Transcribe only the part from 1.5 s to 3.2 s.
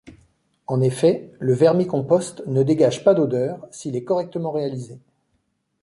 vermicompost ne dégage pas